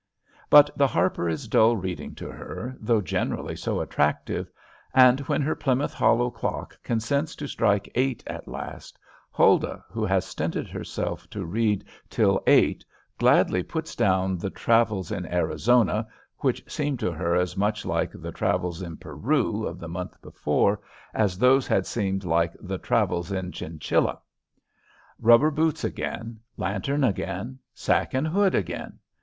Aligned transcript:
But 0.49 0.71
the 0.75 0.87
Harper 0.87 1.29
is 1.29 1.47
dull 1.47 1.75
reading 1.77 2.15
to 2.15 2.31
her, 2.31 2.75
though 2.79 3.01
generally 3.01 3.55
so 3.55 3.79
attractive. 3.81 4.49
And 4.95 5.19
when 5.19 5.43
her 5.43 5.53
Plymouth 5.53 5.93
Hollow 5.93 6.31
clock 6.31 6.75
consents 6.81 7.35
to 7.35 7.45
strike 7.47 7.87
eight 7.93 8.23
at 8.25 8.47
last, 8.47 8.97
Huldah, 9.29 9.85
who 9.91 10.03
has 10.03 10.25
stinted 10.25 10.67
herself 10.67 11.29
to 11.29 11.45
read 11.45 11.85
till 12.09 12.41
eight, 12.47 12.83
gladly 13.19 13.61
puts 13.61 13.95
down 13.95 14.39
the 14.39 14.49
"Travels 14.49 15.11
in 15.11 15.27
Arizona," 15.27 16.07
which 16.39 16.63
seem 16.67 16.97
to 16.97 17.11
her 17.11 17.35
as 17.35 17.55
much 17.55 17.85
like 17.85 18.09
the 18.11 18.31
"Travels 18.31 18.81
in 18.81 18.97
Peru," 18.97 19.67
of 19.67 19.77
the 19.77 19.87
month 19.87 20.19
before, 20.23 20.79
as 21.13 21.37
those 21.37 21.67
had 21.67 21.85
seemed 21.85 22.23
like 22.23 22.55
the 22.59 22.79
"Travels 22.79 23.31
in 23.31 23.51
Chinchilla." 23.51 24.17
Rubber 25.19 25.51
boots 25.51 25.83
again, 25.83 26.39
lantern 26.57 27.03
again, 27.03 27.59
sack 27.75 28.15
and 28.15 28.25
hood 28.27 28.55
again. 28.55 28.97